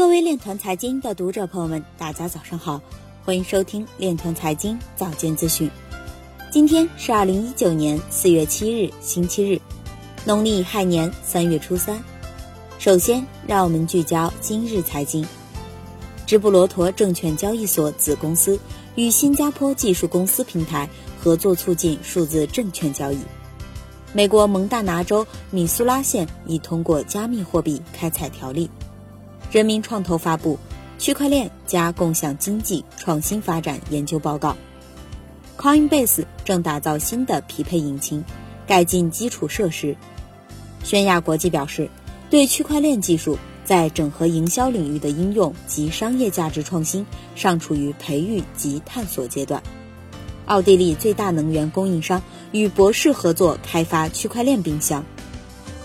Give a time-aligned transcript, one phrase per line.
[0.00, 2.80] 各位链团财经的读者朋友们，大家早上好，
[3.22, 5.70] 欢迎收听链团财经早间资讯。
[6.50, 9.60] 今天是二零一九年四月七日，星期日，
[10.24, 12.02] 农历亥年三月初三。
[12.78, 15.22] 首先，让我们聚焦今日财经。
[16.26, 18.58] 直布罗陀证券交易所子公司
[18.94, 20.88] 与新加坡技术公司平台
[21.22, 23.18] 合作，促进数字证券交易。
[24.14, 28.70] 美国蒙大拿州米苏拉县已通过加密货币开采条例。
[29.50, 30.56] 人民创投发布
[31.02, 34.56] 《区块链加共享经济创新发展研究报告》。
[35.60, 38.24] Coinbase 正打造新的匹配引擎，
[38.64, 39.96] 改进基础设施。
[40.84, 41.90] 宣亚国际表示，
[42.30, 47.04] 对区块链技术在整合营销领域的应用及商业价值创新
[47.34, 49.60] 尚处于培育及探索阶段。
[50.46, 55.04] 奥地利最大能源供应商与博士合作开发区块链冰箱。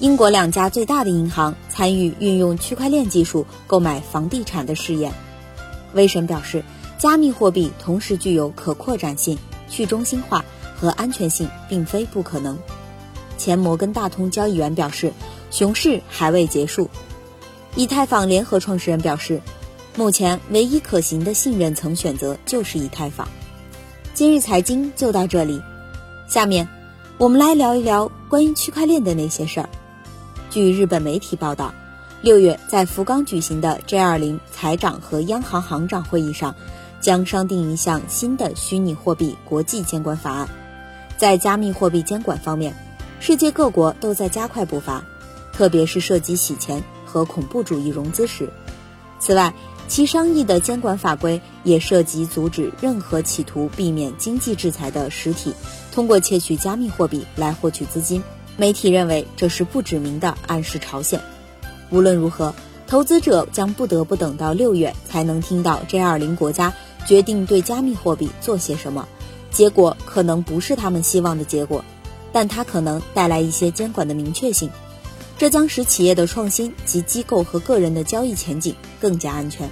[0.00, 5.12] 英国两家最大的银行参与运用区块链技术购买房地产的试验。
[5.92, 6.62] 威神表示，
[6.98, 9.36] 加密货币同时具有可扩展性、
[9.68, 10.44] 去中心化
[10.76, 12.56] 和安全性，并非不可能。
[13.36, 15.12] 前摩根大通交易员表示，
[15.50, 16.88] 熊市还未结束。
[17.74, 19.40] 以太坊联合创始人表示，
[19.96, 23.28] 目前唯一可行的信任层选择就是以太坊。
[24.14, 25.60] 今日财经就到这里，
[26.28, 26.68] 下面
[27.18, 29.68] 我们来聊一聊关于区块链的那些事儿。
[30.50, 31.74] 据日本媒体报道，
[32.22, 36.54] 六月在福冈举行的 G20 财长和央行行长会议上，
[37.02, 40.48] 将商定一项新的虚拟货币国际监管法案。
[41.18, 42.74] 在加密货币监管方面，
[43.20, 45.04] 世界各国都在加快步伐，
[45.52, 48.48] 特别是涉及洗钱和恐怖主义融资时。
[49.20, 49.52] 此外，
[49.86, 55.52] 其商议的监管法规也涉及阻止任何企图避免经济制裁的实体
[55.92, 58.22] 通过窃取加密货币来获取资金。
[58.58, 61.18] 媒体认为这是不指明的暗示朝鲜。
[61.90, 62.52] 无论如何，
[62.88, 66.74] 投资者将不得不等到六月才能听到 J20 国家
[67.06, 69.08] 决定对加密货币做些什么。
[69.50, 71.84] 结果可能不是他们希望的结果，
[72.32, 74.68] 但它可能带来一些监管的明确性，
[75.38, 79.70] 这将使企业的创新及机构和个人的交易前景更加安全。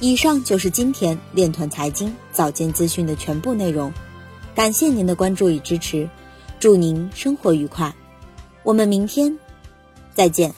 [0.00, 3.92] 以上就是今天链团财经早间资讯的全部内容，
[4.54, 6.06] 感谢您的关注与支持。
[6.58, 7.94] 祝您生活愉快，
[8.62, 9.36] 我们明天
[10.14, 10.52] 再见。